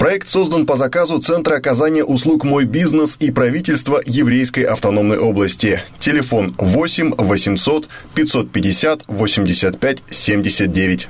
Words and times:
Проект 0.00 0.28
создан 0.28 0.64
по 0.64 0.76
заказу 0.76 1.18
Центра 1.18 1.56
оказания 1.56 2.02
услуг 2.02 2.42
«Мой 2.42 2.64
бизнес» 2.64 3.18
и 3.20 3.30
правительства 3.30 4.00
Еврейской 4.06 4.62
автономной 4.62 5.18
области. 5.18 5.82
Телефон 5.98 6.54
8 6.56 7.16
800 7.18 7.86
550 8.14 9.02
85 9.06 10.02
79. 10.08 11.08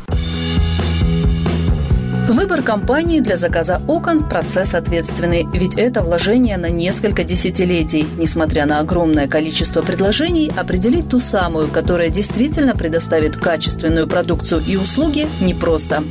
Выбор 2.30 2.62
компании 2.62 3.18
для 3.18 3.36
заказа 3.36 3.82
окон– 3.88 4.28
процесс 4.30 4.74
ответственный, 4.74 5.48
ведь 5.52 5.74
это 5.74 6.00
вложение 6.00 6.58
на 6.58 6.70
несколько 6.70 7.24
десятилетий. 7.24 8.06
Несмотря 8.18 8.66
на 8.66 8.78
огромное 8.78 9.26
количество 9.26 9.82
предложений, 9.82 10.52
определить 10.56 11.08
ту 11.08 11.18
самую, 11.18 11.66
которая 11.66 12.08
действительно 12.08 12.76
предоставит 12.76 13.36
качественную 13.36 14.06
продукцию 14.06 14.62
и 14.64 14.76
услуги, 14.76 15.26
непросто. 15.40 16.04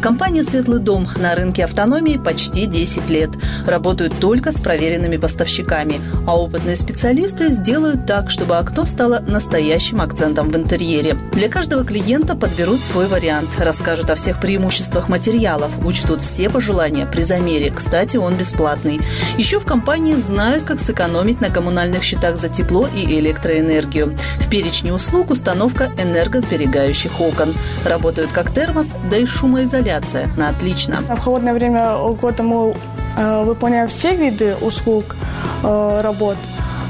Компания 0.00 0.44
«Светлый 0.44 0.78
дом» 0.78 1.08
на 1.18 1.34
рынке 1.34 1.64
автономии 1.64 2.16
почти 2.16 2.64
10 2.64 3.10
лет. 3.10 3.30
Работают 3.66 4.18
только 4.18 4.52
с 4.52 4.60
проверенными 4.62 5.18
поставщиками, 5.18 6.00
а 6.26 6.38
опытные 6.38 6.76
специалисты 6.76 7.50
сделают 7.50 8.06
так, 8.06 8.30
чтобы 8.30 8.56
окно 8.56 8.86
стало 8.86 9.20
настоящим 9.20 10.00
акцентом 10.00 10.48
в 10.48 10.56
интерьере. 10.56 11.18
Для 11.32 11.50
каждого 11.50 11.84
клиента 11.84 12.34
подберут 12.34 12.82
свой 12.82 13.08
вариант, 13.08 13.50
расскажут 13.58 14.08
о 14.08 14.14
всех 14.14 14.40
преимуществах 14.40 15.10
материала, 15.10 15.65
материалов, 15.66 15.86
учтут 15.86 16.20
все 16.20 16.48
пожелания 16.48 17.06
при 17.06 17.22
замере. 17.22 17.70
Кстати, 17.70 18.16
он 18.16 18.34
бесплатный. 18.34 19.00
Еще 19.38 19.58
в 19.58 19.64
компании 19.64 20.14
знают, 20.14 20.64
как 20.64 20.80
сэкономить 20.80 21.40
на 21.40 21.50
коммунальных 21.50 22.02
счетах 22.02 22.36
за 22.36 22.48
тепло 22.48 22.88
и 22.94 23.18
электроэнергию. 23.20 24.16
В 24.40 24.48
перечне 24.48 24.92
услуг 24.92 25.30
установка 25.30 25.90
энергосберегающих 25.98 27.20
окон. 27.20 27.54
Работают 27.84 28.32
как 28.32 28.52
термос, 28.52 28.94
да 29.10 29.16
и 29.16 29.26
шумоизоляция. 29.26 30.28
На 30.36 30.48
отлично. 30.48 31.00
В 31.08 31.18
холодное 31.18 31.54
время 31.54 31.96
года 32.20 32.42
мы 32.42 32.74
э, 33.16 33.44
выполняем 33.44 33.88
все 33.88 34.14
виды 34.14 34.56
услуг 34.60 35.16
э, 35.62 36.00
работ– 36.02 36.36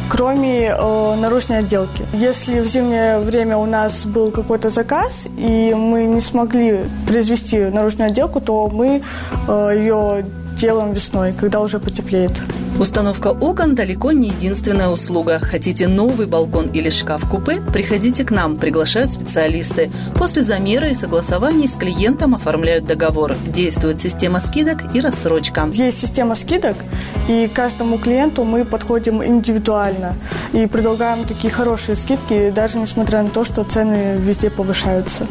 кроме 0.08 0.66
э, 0.66 1.14
наружной 1.16 1.58
отделки. 1.58 2.04
Если 2.12 2.60
в 2.60 2.66
зимнее 2.66 3.18
время 3.18 3.56
у 3.56 3.66
нас 3.66 4.04
был 4.04 4.30
какой-то 4.30 4.70
заказ, 4.70 5.26
и 5.36 5.74
мы 5.74 6.04
не 6.04 6.20
смогли 6.20 6.80
произвести 7.06 7.58
наружную 7.58 8.08
отделку, 8.08 8.40
то 8.40 8.68
мы 8.68 9.02
э, 9.48 9.70
ее 9.76 10.24
делаем 10.58 10.92
весной, 10.92 11.32
когда 11.32 11.60
уже 11.60 11.78
потеплеет. 11.78 12.32
Установка 12.78 13.28
окон 13.28 13.74
далеко 13.74 14.12
не 14.12 14.28
единственная 14.28 14.88
услуга. 14.88 15.41
Хотите 15.41 15.88
новый 15.88 16.27
балкон 16.27 16.66
или 16.66 16.91
шкаф-купе? 16.91 17.62
Приходите 17.72 18.22
к 18.22 18.30
нам, 18.30 18.58
приглашают 18.58 19.12
специалисты. 19.12 19.91
После 20.14 20.42
замера 20.42 20.86
и 20.88 20.94
согласований 20.94 21.69
с 21.69 21.74
клиентом 21.74 22.34
оформляют 22.34 22.84
договор. 22.84 23.34
Действует 23.47 24.02
система 24.02 24.41
скидок 24.41 24.94
и 24.94 25.00
рассрочка. 25.00 25.66
Есть 25.72 26.02
система 26.02 26.34
скидок, 26.34 26.77
и 27.28 27.50
каждому 27.52 27.97
клиенту 27.97 28.44
мы 28.44 28.66
подходим 28.66 29.24
индивидуально 29.24 30.14
и 30.52 30.66
предлагаем 30.66 31.24
такие 31.24 31.50
хорошие 31.50 31.97
скидки, 31.97 32.50
даже 32.54 32.78
несмотря 32.78 33.22
на 33.22 33.30
то, 33.30 33.47
что 33.47 33.64
цены 33.64 34.19
везде 34.19 34.50
повышаются. 34.50 35.27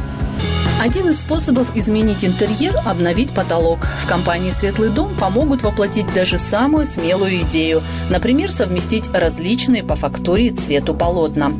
Один 0.79 1.09
из 1.09 1.21
способов 1.21 1.73
изменить 1.75 2.25
интерьер– 2.25 2.75
обновить 2.85 3.33
потолок. 3.33 3.87
В 4.03 4.07
компании 4.07 4.51
«Светлый 4.51 4.89
дом» 4.89 5.15
помогут 5.15 5.63
воплотить 5.63 6.13
даже 6.13 6.37
самую 6.37 6.85
смелую 6.85 7.43
идею. 7.43 7.81
Например, 8.09 8.51
совместить 8.51 9.09
различные 9.13 9.83
по 9.85 9.95
фактуре 9.95 10.51
цвету 10.51 10.93
полотна. 10.93 11.51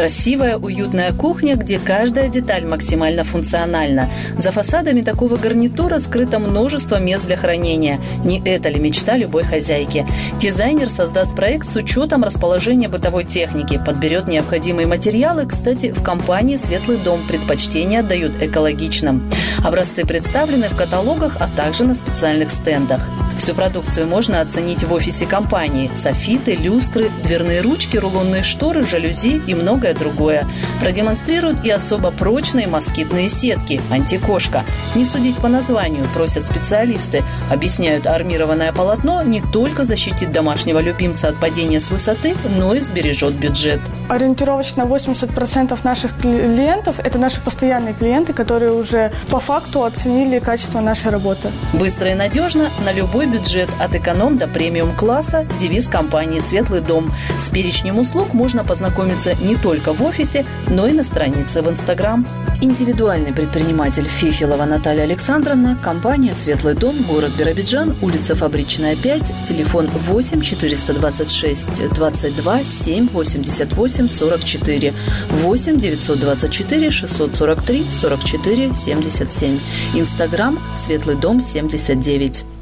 Красивая, 0.00 0.56
уютная 0.56 1.12
кухня, 1.12 1.56
где 1.56 1.78
каждая 1.78 2.28
деталь 2.28 2.64
максимально 2.64 3.22
функциональна. 3.22 4.08
За 4.38 4.50
фасадами 4.50 5.02
такого 5.02 5.36
гарнитура 5.36 5.98
скрыто 5.98 6.38
множество 6.38 6.98
мест 6.98 7.26
для 7.26 7.36
хранения. 7.36 8.00
Не 8.24 8.40
это 8.42 8.70
ли 8.70 8.80
мечта 8.80 9.18
любой 9.18 9.42
хозяйки? 9.42 10.06
Дизайнер 10.38 10.88
создаст 10.88 11.36
проект 11.36 11.68
с 11.68 11.76
учетом 11.76 12.24
расположения 12.24 12.88
бытовой 12.88 13.24
техники, 13.24 13.78
подберет 13.84 14.26
необходимые 14.26 14.86
материалы. 14.86 15.44
Кстати, 15.44 15.92
в 15.92 16.02
компании 16.02 16.56
«Светлый 16.56 16.96
дом» 16.96 17.20
предпочтение 17.28 18.00
отдают 18.00 18.42
экологичным. 18.42 19.30
Образцы 19.62 20.06
представлены 20.06 20.70
в 20.70 20.76
каталогах, 20.76 21.36
а 21.40 21.48
также 21.54 21.84
на 21.84 21.94
специальных 21.94 22.50
стендах. 22.52 23.06
Всю 23.40 23.54
продукцию 23.54 24.06
можно 24.06 24.42
оценить 24.42 24.84
в 24.84 24.92
офисе 24.92 25.24
компании. 25.24 25.90
Софиты, 25.94 26.56
люстры, 26.56 27.10
дверные 27.24 27.62
ручки, 27.62 27.96
рулонные 27.96 28.42
шторы, 28.42 28.84
жалюзи 28.84 29.40
и 29.46 29.54
многое 29.54 29.94
другое. 29.94 30.46
Продемонстрируют 30.78 31.64
и 31.64 31.70
особо 31.70 32.10
прочные 32.10 32.66
москитные 32.66 33.30
сетки 33.30 33.80
«Антикошка». 33.90 34.62
Не 34.94 35.06
судить 35.06 35.36
по 35.36 35.48
названию, 35.48 36.06
просят 36.14 36.44
специалисты. 36.44 37.24
Объясняют, 37.50 38.06
армированное 38.06 38.72
полотно 38.74 39.22
не 39.22 39.40
только 39.40 39.84
защитит 39.84 40.32
домашнего 40.32 40.78
любимца 40.78 41.28
от 41.28 41.36
падения 41.36 41.80
с 41.80 41.90
высоты, 41.90 42.36
но 42.58 42.74
и 42.74 42.80
сбережет 42.80 43.32
бюджет. 43.32 43.80
Ориентировочно 44.10 44.82
80% 44.82 45.78
наших 45.82 46.14
клиентов– 46.18 46.96
это 47.02 47.16
наши 47.16 47.40
постоянные 47.40 47.94
клиенты, 47.94 48.34
которые 48.34 48.72
уже 48.72 49.12
по 49.30 49.40
факту 49.40 49.84
оценили 49.84 50.40
качество 50.40 50.80
нашей 50.80 51.10
работы. 51.10 51.50
Быстро 51.72 52.10
и 52.10 52.14
надежно 52.14 52.68
на 52.84 52.92
любой 52.92 53.29
бюджет 53.30 53.68
от 53.78 53.94
эконом 53.94 54.36
до 54.36 54.46
премиум 54.46 54.94
класса– 54.94 55.46
девиз 55.60 55.88
компании 55.88 56.40
«Светлый 56.40 56.80
дом». 56.80 57.12
С 57.38 57.48
перечнем 57.50 57.98
услуг 57.98 58.34
можно 58.34 58.64
познакомиться 58.64 59.34
не 59.34 59.56
только 59.56 59.92
в 59.92 60.02
офисе, 60.02 60.44
но 60.68 60.86
и 60.86 60.92
на 60.92 61.04
странице 61.04 61.62
в 61.62 61.70
Инстаграм. 61.70 62.26
Индивидуальный 62.60 63.32
предприниматель 63.32 64.04
Фифилова 64.04 64.64
Наталья 64.64 65.04
Александровна, 65.04 65.78
компания 65.82 66.34
«Светлый 66.34 66.74
дом», 66.74 66.96
город 67.08 67.30
Биробиджан, 67.38 67.94
улица 68.02 68.34
Фабричная, 68.34 68.96
5, 68.96 69.32
телефон 69.44 69.86
8 69.86 70.40
426 70.40 71.92
22 71.94 72.64
7 72.64 73.08
88 73.08 74.08
44 74.08 74.94
8 75.30 75.78
924 75.78 76.90
643 76.90 77.88
44 77.88 78.74
77. 78.74 79.58
Инстаграм 79.94 80.58
«Светлый 80.74 81.16
дом 81.16 81.38
79». 81.38 82.59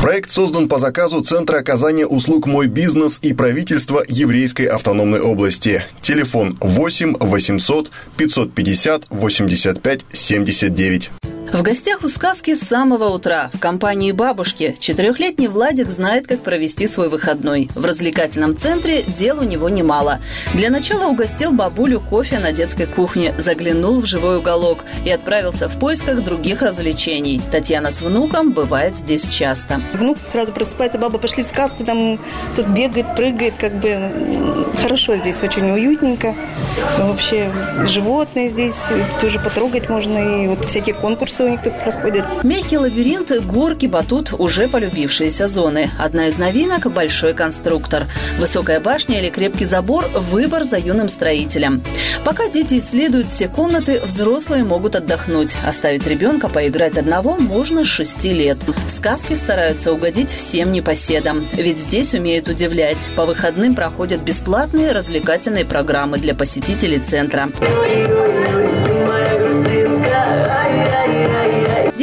Проект 0.00 0.30
создан 0.30 0.66
по 0.66 0.78
заказу 0.78 1.20
Центра 1.20 1.58
оказания 1.58 2.06
услуг 2.06 2.46
«Мой 2.46 2.68
бизнес» 2.68 3.18
и 3.20 3.34
правительства 3.34 4.02
Еврейской 4.08 4.62
автономной 4.64 5.20
области. 5.20 5.84
Телефон 6.00 6.56
8 6.58 7.16
800 7.20 7.90
550 8.16 9.04
85 9.10 10.06
79. 10.10 11.10
В 11.52 11.62
гостях 11.62 12.04
у 12.04 12.08
сказки 12.08 12.54
с 12.54 12.60
самого 12.60 13.08
утра 13.08 13.50
в 13.52 13.58
компании 13.58 14.12
бабушки 14.12 14.76
четырехлетний 14.78 15.48
Владик 15.48 15.90
знает, 15.90 16.28
как 16.28 16.40
провести 16.40 16.86
свой 16.86 17.08
выходной. 17.08 17.68
В 17.74 17.84
развлекательном 17.84 18.56
центре 18.56 19.02
дел 19.02 19.40
у 19.40 19.42
него 19.42 19.68
немало. 19.68 20.20
Для 20.54 20.70
начала 20.70 21.06
угостил 21.06 21.50
бабулю 21.50 22.00
кофе 22.00 22.38
на 22.38 22.52
детской 22.52 22.86
кухне, 22.86 23.34
заглянул 23.36 24.00
в 24.00 24.06
живой 24.06 24.38
уголок 24.38 24.84
и 25.04 25.10
отправился 25.10 25.68
в 25.68 25.76
поисках 25.76 26.22
других 26.22 26.62
развлечений. 26.62 27.42
Татьяна 27.50 27.90
с 27.90 28.00
внуком 28.00 28.52
бывает 28.52 28.94
здесь 28.96 29.28
часто. 29.28 29.82
Внук 29.92 30.18
сразу 30.30 30.52
просыпается, 30.52 30.98
баба, 30.98 31.18
пошли 31.18 31.42
в 31.42 31.46
сказку, 31.46 31.84
там 31.84 32.20
тут 32.54 32.68
бегает, 32.68 33.16
прыгает, 33.16 33.54
как 33.58 33.80
бы 33.80 34.68
хорошо 34.80 35.16
здесь, 35.16 35.42
очень 35.42 35.68
уютненько. 35.68 36.32
Вообще 36.96 37.50
животные 37.86 38.50
здесь 38.50 38.84
тоже 39.20 39.40
потрогать 39.40 39.88
можно, 39.88 40.44
и 40.44 40.46
вот 40.46 40.64
всякие 40.64 40.94
конкурсы 40.94 41.39
у 41.44 41.48
них 41.48 41.62
тут 41.62 41.72
проходят. 41.82 42.44
Мягкий 42.44 42.78
лабиринт, 42.78 43.32
горки, 43.44 43.86
батут– 43.86 44.32
уже 44.38 44.68
полюбившиеся 44.68 45.48
зоны. 45.48 45.90
Одна 45.98 46.28
из 46.28 46.38
новинок– 46.38 46.86
большой 46.92 47.34
конструктор. 47.34 48.06
Высокая 48.38 48.80
башня 48.80 49.20
или 49.20 49.30
крепкий 49.30 49.64
забор– 49.64 50.08
выбор 50.14 50.64
за 50.64 50.78
юным 50.78 51.08
строителем. 51.08 51.82
Пока 52.24 52.48
дети 52.48 52.78
исследуют 52.78 53.28
все 53.28 53.48
комнаты, 53.48 54.00
взрослые 54.00 54.64
могут 54.64 54.96
отдохнуть. 54.96 55.56
Оставить 55.66 56.06
ребенка 56.06 56.48
поиграть 56.48 56.96
одного 56.96 57.36
можно 57.36 57.84
с 57.84 57.88
6 57.88 58.24
лет. 58.24 58.58
Сказки 58.88 59.34
стараются 59.34 59.92
угодить 59.92 60.30
всем 60.30 60.72
непоседам, 60.72 61.48
ведь 61.52 61.78
здесь 61.78 62.14
умеют 62.14 62.48
удивлять. 62.48 63.10
По 63.16 63.24
выходным 63.24 63.74
проходят 63.74 64.20
бесплатные 64.22 64.92
развлекательные 64.92 65.64
программы 65.64 66.18
для 66.18 66.34
посетителей 66.34 66.98
центра 66.98 67.48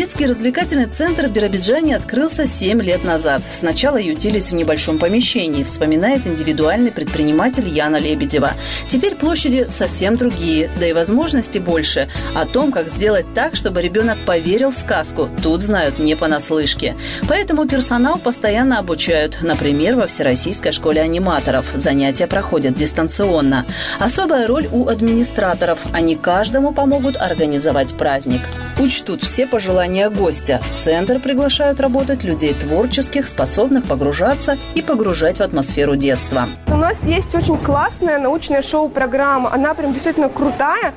Детский 0.08 0.26
развлекательный 0.26 0.86
центр 0.86 1.28
в 1.28 1.32
Биробиджане 1.32 1.94
открылся 1.94 2.48
7 2.48 2.82
лет 2.82 3.04
назад. 3.04 3.42
Сначала 3.52 3.98
ютились 3.98 4.52
в 4.52 4.54
небольшом 4.54 5.00
помещении, 5.00 5.66
вспоминает 5.66 6.26
индивидуальный 6.26 6.94
предприниматель 6.94 7.68
Яна 7.68 7.98
Лебедева. 7.98 8.54
Теперь 8.88 9.16
площади 9.16 9.68
совсем 9.70 10.16
другие, 10.16 10.72
да 10.80 10.88
и 10.88 10.94
возможностей 10.94 11.60
больше. 11.60 12.08
О 12.34 12.46
том, 12.46 12.72
как 12.72 12.88
сделать 12.88 13.26
так, 13.34 13.56
чтобы 13.56 13.82
ребенок 13.82 14.20
поверил 14.26 14.72
в 14.72 14.78
сказку, 14.78 15.28
тут 15.44 15.62
знают 15.62 16.00
не 16.00 16.16
понаслышке. 16.16 16.96
Поэтому 17.28 17.68
персонал 17.68 18.18
постоянно 18.18 18.80
обучают, 18.80 19.40
например, 19.42 19.98
во 19.98 20.08
Всероссийской 20.08 20.72
школе 20.72 21.02
аниматоров. 21.02 21.66
Занятия 21.76 22.28
проходят 22.28 22.76
дистанционно. 22.76 23.66
Особая 24.00 24.48
роль 24.48 24.70
у 24.72 24.88
администраторов. 24.88 25.80
Они 25.92 26.16
каждому 26.16 26.72
помогут 26.72 27.18
организовать 27.18 27.94
праздник. 27.98 28.44
Учтут 28.80 29.22
все 29.22 29.48
пожелания 29.48 29.97
гостя. 30.06 30.62
В 30.64 30.78
центр 30.78 31.20
приглашают 31.20 31.80
работать 31.80 32.24
людей 32.24 32.54
творческих, 32.54 33.28
способных 33.28 33.86
погружаться 33.86 34.58
и 34.76 34.82
погружать 34.82 35.40
в 35.40 35.42
атмосферу 35.42 35.96
детства. 35.96 36.48
У 36.68 36.76
нас 36.76 37.06
есть 37.06 37.34
очень 37.36 37.58
классная 37.58 38.20
научная 38.20 38.62
шоу-программа. 38.62 39.54
Она 39.54 39.74
прям 39.74 39.94
действительно 39.94 40.30
крутая 40.30 40.94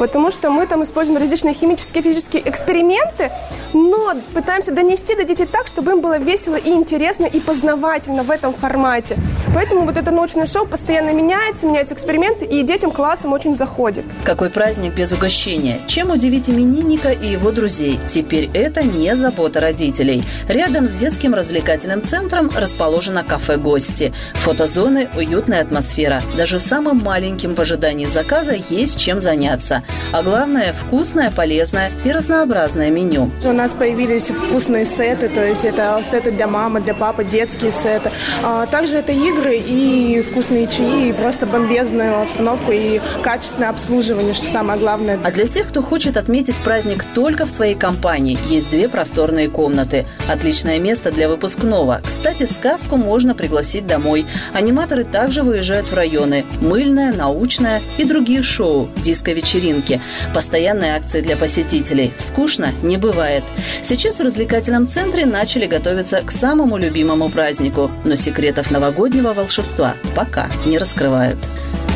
потому 0.00 0.30
что 0.30 0.50
мы 0.50 0.66
там 0.66 0.82
используем 0.82 1.18
различные 1.18 1.52
химические, 1.52 2.02
физические 2.02 2.48
эксперименты, 2.48 3.30
но 3.74 4.14
пытаемся 4.32 4.72
донести 4.72 5.14
до 5.14 5.24
детей 5.24 5.46
так, 5.46 5.66
чтобы 5.66 5.92
им 5.92 6.00
было 6.00 6.18
весело 6.18 6.56
и 6.56 6.70
интересно 6.70 7.26
и 7.26 7.38
познавательно 7.38 8.22
в 8.22 8.30
этом 8.30 8.54
формате. 8.54 9.18
Поэтому 9.54 9.82
вот 9.82 9.98
это 9.98 10.10
научное 10.10 10.46
шоу 10.46 10.66
постоянно 10.66 11.10
меняется, 11.10 11.66
меняются 11.66 11.94
эксперименты, 11.94 12.46
и 12.46 12.62
детям 12.62 12.92
классом 12.92 13.34
очень 13.34 13.56
заходит. 13.56 14.06
Какой 14.24 14.48
праздник 14.48 14.94
без 14.94 15.12
угощения? 15.12 15.82
Чем 15.86 16.10
удивить 16.10 16.48
именинника 16.48 17.10
и 17.10 17.28
его 17.28 17.50
друзей? 17.50 18.00
Теперь 18.08 18.39
это 18.54 18.82
не 18.82 19.14
забота 19.16 19.60
родителей. 19.60 20.22
Рядом 20.48 20.88
с 20.88 20.92
детским 20.92 21.34
развлекательным 21.34 22.02
центром 22.02 22.50
расположено 22.54 23.24
кафе 23.24 23.56
«Гости». 23.56 24.12
Фотозоны, 24.34 25.08
уютная 25.16 25.62
атмосфера. 25.62 26.22
Даже 26.36 26.60
самым 26.60 26.98
маленьким 26.98 27.54
в 27.54 27.60
ожидании 27.60 28.06
заказа 28.06 28.56
есть 28.70 28.98
чем 28.98 29.20
заняться. 29.20 29.82
А 30.12 30.22
главное– 30.22 30.72
вкусное, 30.86 31.30
полезное 31.30 31.90
и 32.04 32.12
разнообразное 32.12 32.90
меню. 32.90 33.30
У 33.44 33.52
нас 33.52 33.72
появились 33.72 34.24
вкусные 34.24 34.86
сеты, 34.86 35.28
то 35.28 35.44
есть 35.44 35.64
это 35.64 36.02
сеты 36.10 36.30
для 36.30 36.46
мамы, 36.46 36.80
для 36.80 36.94
папы, 36.94 37.24
детские 37.24 37.72
сеты. 37.72 38.10
А 38.42 38.66
также 38.66 38.96
это 38.96 39.12
игры 39.12 39.56
и 39.56 40.22
вкусные 40.22 40.66
чаи, 40.66 41.08
и 41.08 41.12
просто 41.12 41.46
бомбезную 41.46 42.22
обстановку 42.22 42.72
и 42.72 43.00
качественное 43.22 43.70
обслуживание, 43.70 44.34
что 44.34 44.46
самое 44.46 44.78
главное. 44.78 45.18
А 45.22 45.30
для 45.30 45.46
тех, 45.46 45.68
кто 45.68 45.82
хочет 45.82 46.16
отметить 46.16 46.56
праздник 46.62 47.04
только 47.14 47.46
в 47.46 47.50
своей 47.50 47.74
компании, 47.74 48.29
есть 48.48 48.70
две 48.70 48.88
просторные 48.88 49.48
комнаты. 49.48 50.06
Отличное 50.28 50.78
место 50.78 51.10
для 51.10 51.28
выпускного. 51.28 52.00
Кстати, 52.06 52.46
сказку 52.46 52.96
можно 52.96 53.34
пригласить 53.34 53.86
домой. 53.86 54.26
Аниматоры 54.52 55.04
также 55.04 55.42
выезжают 55.42 55.90
в 55.90 55.94
районы. 55.94 56.44
Мыльная, 56.60 57.12
научная 57.12 57.82
и 57.98 58.04
другие 58.04 58.42
шоу, 58.42 58.88
диско-вечеринки. 59.02 60.00
Постоянные 60.34 60.96
акции 60.96 61.20
для 61.20 61.36
посетителей. 61.36 62.12
Скучно 62.16 62.72
не 62.82 62.96
бывает. 62.96 63.44
Сейчас 63.82 64.18
в 64.18 64.22
развлекательном 64.22 64.88
центре 64.88 65.26
начали 65.26 65.66
готовиться 65.66 66.22
к 66.22 66.30
самому 66.30 66.76
любимому 66.76 67.28
празднику, 67.28 67.90
но 68.04 68.16
секретов 68.16 68.70
новогоднего 68.70 69.32
волшебства 69.32 69.94
пока 70.14 70.48
не 70.66 70.78
раскрывают. 70.78 71.38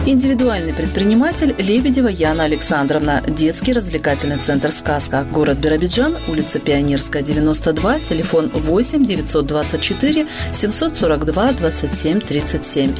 Индивидуальный 0.06 0.74
предприниматель 0.74 1.54
Лебедева 1.56 2.08
Яна 2.08 2.44
Александровна. 2.44 3.22
Детский 3.26 3.72
развлекательный 3.72 4.36
центр 4.36 4.70
«Сказка». 4.70 5.26
Город 5.32 5.56
Биробиджан, 5.56 6.18
улица 6.28 6.58
Пионерская, 6.58 7.22
92, 7.22 8.00
телефон 8.00 8.50
8 8.52 9.06
924 9.06 10.26
742 10.52 11.52
27 11.52 12.20
37. 12.20 12.94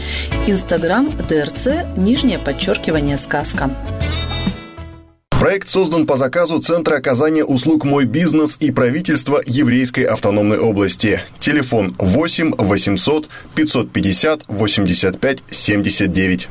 Инстаграм 0.47 1.13
ДРЦ, 1.29 1.95
нижнее 1.99 2.39
подчеркивание 2.39 3.19
«Сказка». 3.19 3.69
Проект 5.29 5.69
создан 5.69 6.07
по 6.07 6.17
заказу 6.17 6.59
Центра 6.63 6.97
оказания 6.97 7.45
услуг 7.45 7.85
«Мой 7.85 8.07
бизнес» 8.07 8.57
и 8.61 8.71
правительства 8.71 9.43
Еврейской 9.45 10.05
автономной 10.05 10.57
области. 10.57 11.21
Телефон 11.39 11.95
8 11.99 12.55
800 12.57 13.29
550 13.55 14.45
85 14.49 15.43
79. 15.51 16.49